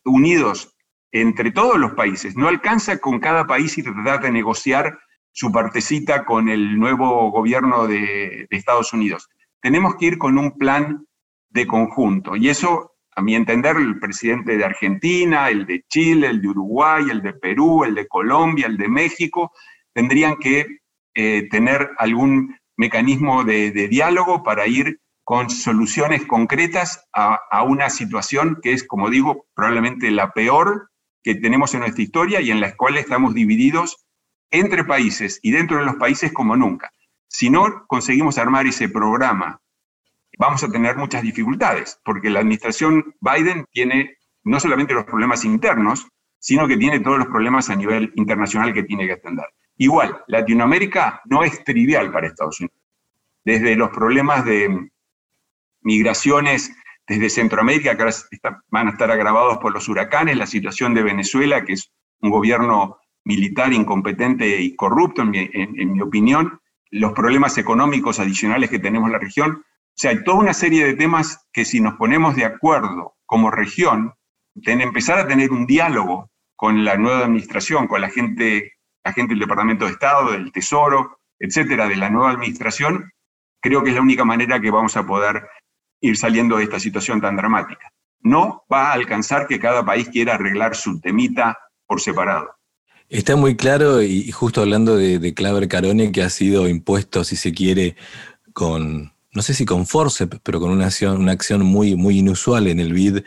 unidos 0.04 0.76
entre 1.14 1.52
todos 1.52 1.78
los 1.78 1.94
países, 1.94 2.36
no 2.36 2.50
alcanza 2.50 2.98
con 2.98 3.22
cada 3.22 3.48
país 3.48 3.78
y 3.78 3.84
tratar 3.84 4.22
de 4.22 4.34
negociar 4.34 5.00
su 5.32 5.50
partecita 5.50 6.26
con 6.26 6.50
el 6.50 6.78
nuevo 6.78 7.32
gobierno 7.32 7.88
de, 7.88 8.48
de 8.50 8.58
Estados 8.58 8.92
Unidos. 8.92 9.30
Tenemos 9.62 9.96
que 9.96 10.08
ir 10.08 10.18
con 10.18 10.38
un 10.38 10.58
plan 10.58 11.08
de 11.52 11.68
conjunto. 11.68 12.36
Y 12.36 12.50
eso 12.50 12.92
a 13.16 13.22
mi 13.22 13.36
entender, 13.36 13.76
el 13.76 14.00
presidente 14.00 14.58
de 14.58 14.64
Argentina, 14.64 15.50
el 15.50 15.66
de 15.66 15.84
Chile, 15.90 16.28
el 16.28 16.42
de 16.42 16.48
Uruguay, 16.48 17.06
el 17.12 17.22
de 17.22 17.34
Perú, 17.34 17.84
el 17.84 17.94
de 17.94 18.08
Colombia, 18.08 18.68
el 18.68 18.78
de 18.78 18.88
México, 18.88 19.52
tendrían 19.94 20.38
que 20.38 20.80
eh, 21.14 21.48
tener 21.50 21.92
algún 21.98 22.58
mecanismo 22.78 23.44
de, 23.44 23.72
diálogo 23.72 24.44
para 24.44 24.66
ir 24.66 25.00
con 25.24 25.50
soluciones 25.50 26.26
concretas 26.26 27.06
a, 27.14 27.38
a, 27.52 27.64
una 27.64 27.90
situación 27.90 28.60
que 28.62 28.74
es, 28.74 28.86
como 28.86 29.10
digo, 29.10 29.46
probablemente 29.54 30.10
la 30.10 30.32
peor 30.32 30.90
que 31.22 31.36
tenemos 31.36 31.74
en 31.74 31.82
nuestra 31.82 32.02
historia 32.02 32.42
y 32.42 32.50
en 32.50 32.62
la 32.62 32.76
cual 32.76 32.98
estamos 32.98 33.34
divididos 33.34 34.06
entre 34.52 34.84
países 34.84 35.40
y 35.44 35.52
dentro 35.52 35.78
de 35.78 35.86
los 35.86 35.96
países 35.96 36.32
como 36.32 36.56
nunca. 36.56 36.92
Si 37.28 37.50
no 37.50 37.86
conseguimos 37.88 38.38
armar 38.38 38.66
ese 38.68 38.90
programa 38.90 39.62
vamos 40.42 40.64
a 40.64 40.72
tener 40.72 40.98
muchas 40.98 41.22
dificultades, 41.22 42.02
porque 42.04 42.32
la 42.32 42.40
administración 42.40 43.14
Biden 43.22 43.64
tiene 43.72 44.18
no 44.44 44.60
solamente 44.60 44.96
los 44.96 45.06
problemas 45.06 45.46
internos, 45.46 46.08
sino 46.40 46.68
que 46.68 46.78
tiene 46.78 47.00
todos 47.00 47.20
los 47.20 47.28
problemas 47.28 47.70
a 47.70 47.76
nivel 47.76 48.12
internacional 48.16 48.74
que 48.74 48.82
tiene 48.82 49.06
que 49.06 49.14
atender. 49.14 49.46
Igual, 49.78 50.24
Latinoamérica 50.26 51.22
no 51.26 51.44
es 51.44 51.64
trivial 51.64 52.12
para 52.12 52.26
Estados 52.26 52.60
Unidos. 52.60 52.76
Desde 53.46 53.76
los 53.76 53.92
problemas 53.92 54.44
de 54.44 54.90
migraciones 55.82 56.76
desde 57.08 57.30
Centroamérica, 57.30 57.96
que 57.96 58.02
ahora 58.02 58.16
van 58.70 58.88
a 58.88 58.92
estar 58.92 59.12
agravados 59.12 59.60
por 59.60 59.72
los 59.72 59.88
huracanes, 59.90 60.38
la 60.38 60.48
situación 60.48 60.96
de 60.96 61.04
Venezuela, 61.04 61.64
que 61.64 61.74
es 61.74 61.92
un 62.20 62.32
gobierno 62.32 62.98
militar 63.26 63.72
incompetente 63.74 64.60
y 64.60 64.76
corrupto, 64.76 65.22
en 65.22 65.30
mi, 65.30 65.50
en 65.54 65.94
mi 65.94 66.02
opinión, 66.02 66.60
los 66.90 67.14
problemas 67.14 67.60
económicos 67.60 68.20
adicionales 68.20 68.72
que 68.72 68.80
tenemos 68.80 69.08
en 69.08 69.14
la 69.14 69.20
región, 69.20 69.64
sea, 69.96 70.12
hay 70.12 70.24
toda 70.24 70.40
una 70.40 70.54
serie 70.54 70.86
de 70.86 70.94
temas 70.94 71.46
que 71.52 71.66
si 71.66 71.80
nos 71.80 71.96
ponemos 71.96 72.36
de 72.36 72.46
acuerdo 72.46 73.16
como 73.26 73.52
región, 73.52 74.14
en 74.56 74.82
empezar 74.82 75.20
a 75.20 75.28
tener 75.28 75.52
un 75.52 75.66
diálogo 75.66 76.30
con 76.56 76.84
la 76.84 76.98
nueva 76.98 77.26
administración, 77.26 77.88
con 77.88 78.02
la 78.02 78.10
gente, 78.10 78.74
la 79.04 79.14
gente 79.14 79.32
del 79.32 79.40
Departamento 79.40 79.86
de 79.86 79.92
Estado, 79.92 80.32
del 80.32 80.52
Tesoro, 80.52 81.20
etcétera, 81.40 81.88
de 81.88 81.96
la 81.96 82.10
nueva 82.10 82.32
administración, 82.32 83.12
creo 83.62 83.84
que 83.84 83.90
es 83.90 83.96
la 83.96 84.02
única 84.02 84.26
manera 84.26 84.60
que 84.60 84.70
vamos 84.70 84.96
a 84.98 85.06
poder 85.06 85.48
ir 86.02 86.18
saliendo 86.18 86.58
de 86.58 86.66
esta 86.66 86.80
situación 86.80 87.22
tan 87.22 87.36
dramática. 87.36 87.92
No 88.20 88.64
va 88.72 88.90
a 88.90 88.94
alcanzar 88.94 89.48
que 89.48 89.60
cada 89.60 89.84
país 89.84 90.10
quiera 90.10 90.36
arreglar 90.36 90.76
su 90.76 91.00
temita 91.00 91.58
por 91.88 92.02
separado. 92.02 92.50
Está 93.10 93.36
muy 93.36 93.56
claro, 93.56 94.02
y 94.02 94.32
justo 94.32 94.62
hablando 94.62 94.96
de, 94.96 95.20
de 95.20 95.34
Claver 95.34 95.68
Carone, 95.68 96.12
que 96.12 96.22
ha 96.22 96.30
sido 96.30 96.70
impuesto, 96.70 97.24
si 97.24 97.36
se 97.36 97.52
quiere, 97.54 97.96
con, 98.54 99.12
no 99.34 99.42
sé 99.42 99.54
si 99.54 99.66
con 99.66 99.86
force, 99.86 100.28
pero 100.28 100.60
con 100.60 100.72
una 100.72 100.88
acción, 100.88 101.22
una 101.22 101.32
acción 101.32 101.66
muy, 101.66 101.96
muy 101.96 102.20
inusual 102.20 102.68
en 102.68 102.80
el 102.80 102.92
BID 102.92 103.20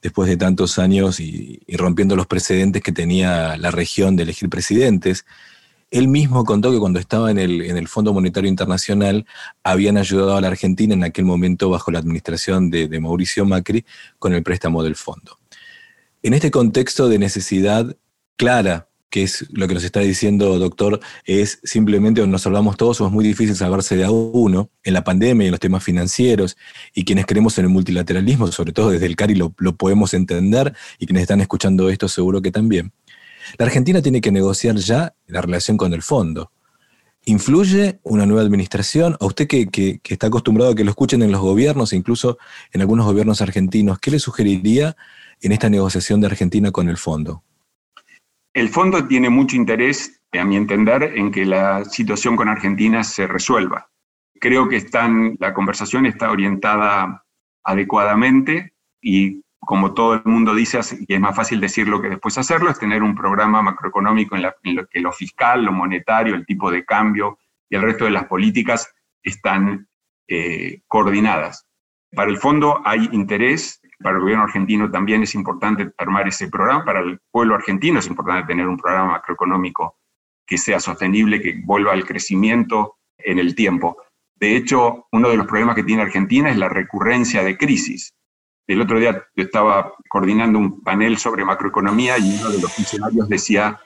después 0.00 0.28
de 0.28 0.36
tantos 0.36 0.78
años 0.78 1.20
y, 1.20 1.60
rompiendo 1.76 2.16
los 2.16 2.26
precedentes 2.26 2.82
que 2.82 2.92
tenía 2.92 3.56
la 3.56 3.70
región 3.70 4.16
de 4.16 4.24
elegir 4.24 4.48
presidentes. 4.48 5.24
Él 5.90 6.08
mismo 6.08 6.44
contó 6.44 6.72
que 6.72 6.78
cuando 6.78 6.98
estaba 6.98 7.30
en 7.30 7.38
el, 7.38 7.62
en 7.62 7.76
el 7.76 7.86
Fondo 7.86 8.12
Monetario 8.12 8.48
Internacional 8.48 9.26
habían 9.62 9.98
ayudado 9.98 10.36
a 10.36 10.40
la 10.40 10.48
Argentina 10.48 10.94
en 10.94 11.04
aquel 11.04 11.26
momento 11.26 11.70
bajo 11.70 11.90
la 11.90 12.00
administración 12.00 12.70
de, 12.70 12.88
de 12.88 13.00
Mauricio 13.00 13.44
Macri 13.44 13.84
con 14.18 14.32
el 14.32 14.42
préstamo 14.42 14.82
del 14.82 14.96
fondo. 14.96 15.38
En 16.22 16.34
este 16.34 16.50
contexto 16.50 17.08
de 17.08 17.18
necesidad 17.18 17.96
clara 18.36 18.88
que 19.12 19.24
es 19.24 19.46
lo 19.50 19.68
que 19.68 19.74
nos 19.74 19.84
está 19.84 20.00
diciendo, 20.00 20.58
doctor, 20.58 20.98
es 21.26 21.60
simplemente 21.64 22.26
nos 22.26 22.40
salvamos 22.40 22.78
todos, 22.78 22.98
o 23.02 23.06
es 23.06 23.12
muy 23.12 23.22
difícil 23.22 23.54
salvarse 23.54 23.94
de 23.94 24.04
a 24.04 24.10
uno 24.10 24.70
en 24.84 24.94
la 24.94 25.04
pandemia 25.04 25.44
y 25.44 25.48
en 25.48 25.50
los 25.50 25.60
temas 25.60 25.84
financieros, 25.84 26.56
y 26.94 27.04
quienes 27.04 27.26
creemos 27.26 27.58
en 27.58 27.66
el 27.66 27.70
multilateralismo, 27.70 28.50
sobre 28.50 28.72
todo 28.72 28.88
desde 28.88 29.04
el 29.04 29.14
CARI 29.14 29.34
lo, 29.34 29.54
lo 29.58 29.76
podemos 29.76 30.14
entender, 30.14 30.72
y 30.98 31.04
quienes 31.04 31.24
están 31.24 31.42
escuchando 31.42 31.90
esto 31.90 32.08
seguro 32.08 32.40
que 32.40 32.50
también. 32.50 32.92
La 33.58 33.66
Argentina 33.66 34.00
tiene 34.00 34.22
que 34.22 34.32
negociar 34.32 34.76
ya 34.76 35.14
la 35.26 35.42
relación 35.42 35.76
con 35.76 35.92
el 35.92 36.00
fondo. 36.00 36.50
¿Influye 37.26 38.00
una 38.04 38.24
nueva 38.24 38.40
administración? 38.40 39.18
A 39.20 39.26
usted 39.26 39.46
que, 39.46 39.66
que, 39.66 39.98
que, 40.02 40.14
está 40.14 40.28
acostumbrado 40.28 40.70
a 40.70 40.74
que 40.74 40.84
lo 40.84 40.90
escuchen 40.90 41.20
en 41.20 41.32
los 41.32 41.42
gobiernos, 41.42 41.92
e 41.92 41.96
incluso 41.96 42.38
en 42.72 42.80
algunos 42.80 43.04
gobiernos 43.04 43.42
argentinos, 43.42 43.98
¿qué 43.98 44.10
le 44.10 44.18
sugeriría 44.18 44.96
en 45.42 45.52
esta 45.52 45.68
negociación 45.68 46.22
de 46.22 46.28
Argentina 46.28 46.70
con 46.70 46.88
el 46.88 46.96
fondo? 46.96 47.44
El 48.54 48.68
fondo 48.68 49.06
tiene 49.06 49.30
mucho 49.30 49.56
interés, 49.56 50.22
a 50.32 50.44
mi 50.44 50.56
entender, 50.56 51.12
en 51.16 51.30
que 51.30 51.44
la 51.44 51.84
situación 51.84 52.36
con 52.36 52.48
Argentina 52.48 53.04
se 53.04 53.26
resuelva. 53.26 53.90
Creo 54.40 54.68
que 54.68 54.76
están, 54.76 55.36
la 55.38 55.54
conversación 55.54 56.06
está 56.06 56.30
orientada 56.30 57.24
adecuadamente 57.64 58.74
y 59.00 59.42
como 59.64 59.94
todo 59.94 60.14
el 60.14 60.22
mundo 60.24 60.54
dice, 60.54 60.80
es 60.80 61.20
más 61.20 61.36
fácil 61.36 61.60
decirlo 61.60 62.02
que 62.02 62.08
después 62.08 62.36
hacerlo, 62.36 62.70
es 62.70 62.78
tener 62.78 63.02
un 63.02 63.14
programa 63.14 63.62
macroeconómico 63.62 64.34
en, 64.36 64.42
lo 64.42 64.86
que 64.88 65.00
lo 65.00 65.12
fiscal, 65.12 65.64
lo 65.64 65.72
monetario, 65.72 66.34
el 66.34 66.44
tipo 66.44 66.70
de 66.70 66.84
cambio 66.84 67.38
y 67.68 67.76
el 67.76 67.82
resto 67.82 68.04
de 68.04 68.10
las 68.10 68.24
políticas 68.24 68.92
están 69.22 69.88
eh, 70.26 70.80
coordinadas. 70.88 71.68
Para 72.10 72.30
el 72.30 72.38
fondo 72.38 72.82
hay 72.84 73.08
interés, 73.12 73.80
Para 74.02 74.16
el 74.16 74.22
gobierno 74.22 74.44
argentino 74.44 74.90
también 74.90 75.22
es 75.22 75.34
importante 75.34 75.92
armar 75.98 76.28
ese 76.28 76.48
programa, 76.48 76.84
para 76.84 77.00
el 77.00 77.20
pueblo 77.30 77.54
argentino 77.54 77.98
es 77.98 78.06
importante 78.06 78.48
tener 78.48 78.66
un 78.66 78.76
programa 78.76 79.12
macroeconómico 79.12 79.98
que 80.46 80.58
sea 80.58 80.80
sostenible, 80.80 81.40
que 81.40 81.60
vuelva 81.64 81.92
al 81.92 82.04
crecimiento 82.04 82.96
en 83.18 83.38
el 83.38 83.54
tiempo. 83.54 83.96
De 84.34 84.56
hecho, 84.56 85.06
uno 85.12 85.28
de 85.28 85.36
los 85.36 85.46
problemas 85.46 85.76
que 85.76 85.84
tiene 85.84 86.02
Argentina 86.02 86.50
es 86.50 86.56
la 86.56 86.68
recurrencia 86.68 87.42
de 87.44 87.56
crisis. 87.56 88.12
El 88.66 88.80
otro 88.80 88.98
día 88.98 89.24
yo 89.36 89.44
estaba 89.44 89.92
coordinando 90.08 90.58
un 90.58 90.82
panel 90.82 91.16
sobre 91.18 91.44
macroeconomía 91.44 92.18
y 92.18 92.38
uno 92.38 92.50
de 92.50 92.60
los 92.60 92.72
funcionarios 92.72 93.28
decía, 93.28 93.80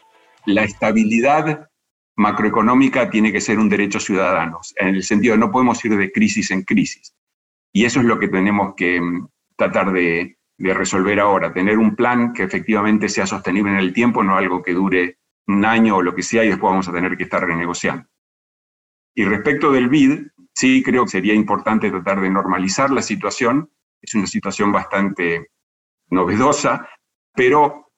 la 0.47 0.65
estabilidad 0.65 1.69
macroeconómica 2.17 3.11
tiene 3.11 3.33
que 3.33 3.41
ser 3.41 3.59
un 3.59 3.69
derecho 3.69 4.01
ciudadano, 4.01 4.61
en 4.77 4.95
el 4.95 5.03
sentido 5.03 5.35
de 5.35 5.39
no 5.39 5.51
podemos 5.51 5.85
ir 5.85 5.97
de 5.97 6.11
crisis 6.11 6.51
en 6.51 6.63
crisis. 6.63 7.15
Y 7.73 7.85
eso 7.85 8.01
es 8.01 8.07
lo 8.07 8.19
que 8.19 8.29
tenemos 8.29 8.75
que 8.75 9.01
mm, 9.01 9.29
tratar 9.57 9.93
de, 9.93 10.39
resolver 10.59 11.21
ahora, 11.21 11.53
tener 11.53 11.77
un 11.77 11.95
plan 11.95 12.33
que 12.33 12.43
efectivamente 12.43 13.09
sea 13.09 13.27
sostenible 13.27 13.73
en 13.73 13.79
el 13.79 13.93
tiempo, 13.93 14.23
no 14.23 14.37
algo 14.37 14.63
que 14.63 14.73
dure 14.73 15.19
un 15.47 15.65
año 15.65 15.97
o 15.97 16.03
lo 16.03 16.15
que 16.15 16.23
sea 16.23 16.45
y 16.45 16.49
después 16.49 16.71
vamos 16.71 16.89
a 16.89 16.93
tener 16.93 17.17
que 17.17 17.25
estar 17.25 17.47
renegociando. 17.47 18.09
Y 19.15 19.25
respecto 19.25 19.71
del 19.71 19.89
BID, 19.89 20.29
sí 20.55 20.83
creo 20.83 21.05
que 21.05 21.11
sería 21.11 21.35
importante 21.35 21.91
tratar 21.91 22.21
de 22.21 22.31
normalizar 22.31 22.91
la 22.91 23.03
situación. 23.03 23.71
Es 24.01 24.15
una 24.15 24.27
situación 24.27 24.73
bastante 24.73 25.51
novedosa, 26.09 26.89
pero 27.35 27.93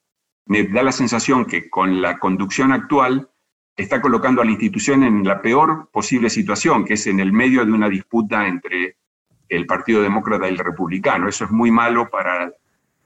me 0.46 0.64
da 0.64 0.82
la 0.82 0.92
sensación 0.92 1.44
que 1.44 1.70
con 1.70 2.02
la 2.02 2.18
conducción 2.18 2.72
actual 2.72 3.30
está 3.76 4.00
colocando 4.00 4.42
a 4.42 4.44
la 4.44 4.50
institución 4.50 5.04
en 5.04 5.22
la 5.22 5.40
peor 5.40 5.90
posible 5.92 6.30
situación, 6.30 6.84
que 6.84 6.94
es 6.94 7.06
en 7.06 7.20
el 7.20 7.32
medio 7.32 7.64
de 7.64 7.72
una 7.72 7.88
disputa 7.88 8.48
entre 8.48 8.96
el 9.48 9.66
Partido 9.66 10.02
Demócrata 10.02 10.48
y 10.48 10.52
el 10.52 10.58
Republicano. 10.58 11.28
Eso 11.28 11.44
es 11.44 11.50
muy 11.50 11.70
malo 11.70 12.08
para, 12.10 12.52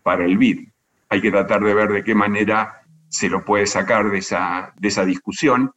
para 0.02 0.24
el 0.24 0.38
BID. 0.38 0.68
Hay 1.08 1.20
que 1.20 1.30
tratar 1.30 1.62
de 1.62 1.74
ver 1.74 1.90
de 1.92 2.04
qué 2.04 2.14
manera 2.14 2.82
se 3.08 3.28
lo 3.28 3.44
puede 3.44 3.66
sacar 3.66 4.10
de 4.10 4.18
esa, 4.18 4.72
de 4.76 4.88
esa 4.88 5.04
discusión 5.04 5.72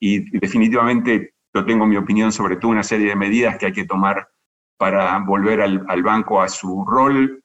y 0.00 0.38
definitivamente 0.38 1.34
yo 1.54 1.64
tengo 1.64 1.86
mi 1.86 1.96
opinión 1.96 2.32
sobre 2.32 2.56
todo 2.56 2.72
una 2.72 2.82
serie 2.82 3.08
de 3.08 3.16
medidas 3.16 3.56
que 3.58 3.66
hay 3.66 3.72
que 3.72 3.84
tomar 3.84 4.28
para 4.76 5.18
volver 5.20 5.60
al 5.62 6.02
banco 6.02 6.42
a 6.42 6.48
su 6.48 6.84
rol 6.84 7.44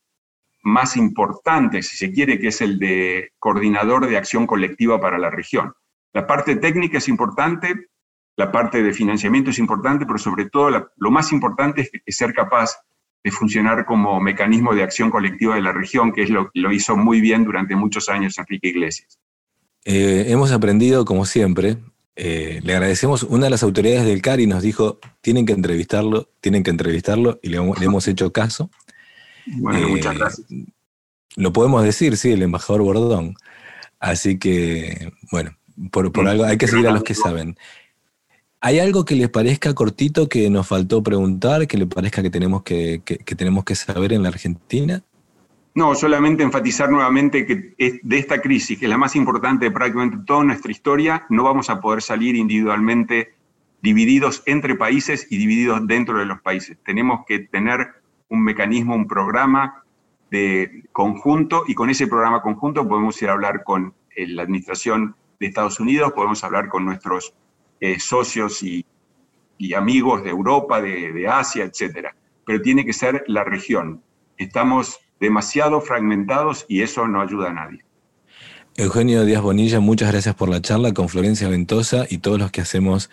más 0.64 0.98
importante, 0.98 1.82
si 1.82 1.96
se 1.96 2.12
quiere, 2.12 2.40
que 2.40 2.48
es 2.48 2.62
el 2.62 2.80
de 2.80 3.32
coordinador 3.40 4.08
de 4.08 4.18
acción 4.18 4.46
colectiva 4.46 5.00
para 5.00 5.18
la 5.18 5.30
región. 5.30 5.74
La 6.14 6.28
parte 6.28 6.56
técnica 6.56 6.98
es 6.98 7.08
importante, 7.08 7.88
la 8.40 8.54
parte 8.54 8.82
de 8.82 8.94
financiamiento 8.94 9.50
es 9.50 9.60
importante, 9.60 10.06
pero 10.06 10.18
sobre 10.18 10.46
todo 10.46 10.90
lo 10.96 11.12
más 11.12 11.34
importante 11.34 11.92
es, 12.06 12.16
ser 12.16 12.34
capaz 12.34 12.70
de 13.22 13.32
funcionar 13.32 13.86
como 13.86 14.22
mecanismo 14.22 14.74
de 14.74 14.82
acción 14.82 15.12
colectiva 15.12 15.56
de 15.56 15.62
la 15.62 15.74
región, 15.74 16.14
que 16.14 16.24
es 16.24 16.30
lo 16.30 16.50
que 16.50 16.62
lo 16.62 16.72
hizo 16.72 16.96
muy 16.96 17.20
bien 17.20 17.44
durante 17.44 17.76
muchos 17.76 18.08
años 18.08 18.38
Enrique 18.38 18.70
Iglesias. 18.70 19.20
Eh, 19.84 20.28
hemos 20.30 20.54
aprendido, 20.54 21.04
como 21.04 21.26
siempre, 21.26 21.80
eh, 22.16 22.62
le 22.64 22.74
agradecemos, 22.74 23.24
una 23.24 23.48
de 23.48 23.50
las 23.50 23.62
autoridades 23.64 24.06
del 24.06 24.22
CARI 24.22 24.48
nos 24.48 24.64
dijo, 24.64 25.00
tienen 25.20 25.46
que 25.46 25.52
entrevistarlo, 25.52 26.30
tienen 26.40 26.64
que 26.64 26.72
entrevistarlo, 26.72 27.42
y 27.44 27.50
le, 27.50 27.58
hemos 27.58 28.08
hecho 28.08 28.32
caso. 28.32 28.70
Bueno, 29.48 29.90
muchas 29.90 30.16
eh, 30.16 30.18
gracias. 30.18 30.48
Lo 31.36 31.52
podemos 31.52 31.84
decir, 31.84 32.16
sí, 32.16 32.32
el 32.32 32.42
embajador 32.42 32.84
Bordón. 32.84 33.36
Así 34.00 34.40
que, 34.40 35.12
bueno, 35.30 35.58
por, 35.92 36.10
por 36.14 36.26
algo 36.26 36.46
hay 36.46 36.58
que 36.58 36.70
seguir 36.70 36.88
a 36.88 36.92
los 36.92 37.04
que 37.04 37.16
saben. 37.16 37.58
¿Hay 38.62 38.80
algo 38.80 39.06
que 39.06 39.16
les 39.16 39.30
parezca 39.30 39.74
cortito 39.74 40.28
que 40.28 40.50
nos 40.50 40.68
faltó 40.68 41.02
preguntar, 41.02 41.66
que 41.66 41.78
les 41.78 41.88
parezca 41.88 42.22
que 42.22 42.30
tenemos 42.30 42.64
que, 42.64 43.02
tenemos 43.38 43.64
que 43.64 43.74
saber 43.74 44.12
en 44.12 44.24
la 44.24 44.30
Argentina? 44.30 45.02
No, 45.76 45.96
solamente 45.96 46.44
enfatizar 46.44 46.90
nuevamente 46.90 47.46
que 47.46 47.74
de 48.04 48.18
esta 48.18 48.42
crisis, 48.42 48.78
que 48.78 48.86
es 48.86 48.90
la 48.90 48.98
más 48.98 49.16
importante 49.16 49.66
de 49.66 49.72
prácticamente 49.72 50.18
toda 50.26 50.44
nuestra 50.44 50.72
historia, 50.72 51.26
no 51.30 51.44
vamos 51.44 51.70
a 51.70 51.80
poder 51.80 52.02
salir 52.02 52.36
individualmente 52.36 53.34
divididos 53.82 54.44
entre 54.46 54.76
países 54.76 55.28
y 55.30 55.38
divididos 55.38 55.88
dentro 55.88 56.20
de 56.20 56.26
los 56.26 56.42
países. 56.42 56.78
Tenemos 56.84 57.22
que 57.26 57.40
tener 57.40 57.88
un 58.28 58.44
mecanismo, 58.44 58.94
un 58.94 59.08
programa 59.08 59.86
de 60.32 60.84
conjunto 60.92 61.64
y 61.66 61.76
con 61.76 61.90
ese 61.90 62.08
programa 62.08 62.42
conjunto 62.42 62.86
podemos 62.86 63.22
ir 63.22 63.30
a 63.30 63.34
hablar 63.34 63.64
con 63.64 63.94
eh, 64.18 64.28
la 64.28 64.44
administración 64.44 65.16
de 65.40 65.48
Estados 65.48 65.80
Unidos, 65.80 66.12
podemos 66.12 66.44
hablar 66.44 66.68
con 66.68 66.84
nuestros 66.84 67.34
eh, 67.80 68.00
socios 68.00 68.64
y, 68.64 68.86
amigos 69.76 70.24
de 70.24 70.30
Europa, 70.30 70.82
de, 70.82 71.28
Asia, 71.28 71.66
etc. 71.66 72.10
Pero 72.46 72.62
tiene 72.62 72.86
que 72.86 72.94
ser 72.94 73.24
la 73.28 73.44
región. 73.44 74.02
Estamos 74.38 75.00
demasiado 75.20 75.82
fragmentados 75.82 76.66
y 76.70 76.82
eso 76.82 77.08
no 77.08 77.22
ayuda 77.22 77.50
a 77.50 77.54
nadie. 77.54 77.84
Eugenio 78.78 79.26
Díaz 79.26 79.42
Bonilla, 79.42 79.82
muchas 79.82 80.12
gracias 80.12 80.36
por 80.36 80.48
la 80.48 80.62
charla 80.62 80.94
con 80.94 81.10
Florencia 81.10 81.50
Ventosa 81.50 82.06
y 82.10 82.20
todos 82.20 82.40
los 82.40 82.52
que 82.52 82.62
hacemos 82.62 83.10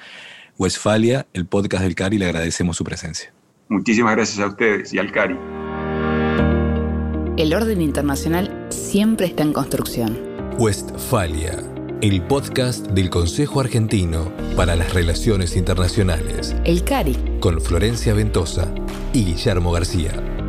Westfalia, 0.56 1.26
el 1.32 1.46
podcast 1.46 1.82
del 1.82 1.96
CARI, 1.96 2.18
le 2.18 2.26
agradecemos 2.26 2.76
su 2.76 2.84
presencia. 2.84 3.32
Muchísimas 3.68 4.14
gracias 4.14 4.38
a 4.38 4.46
ustedes 4.46 4.94
y 4.94 4.98
al 4.98 5.10
CARI. 5.10 5.36
El 7.36 7.52
orden 7.52 7.82
internacional 7.82 8.66
siempre 8.70 9.26
está 9.26 9.42
en 9.42 9.52
construcción. 9.52 10.16
Westfalia 10.58 11.75
el 12.02 12.22
podcast 12.22 12.88
del 12.88 13.08
Consejo 13.08 13.60
Argentino 13.60 14.30
para 14.54 14.76
las 14.76 14.92
Relaciones 14.92 15.56
Internacionales. 15.56 16.54
El 16.64 16.84
CARI. 16.84 17.16
Con 17.40 17.60
Florencia 17.60 18.12
Ventosa 18.12 18.70
y 19.14 19.24
Guillermo 19.24 19.72
García. 19.72 20.45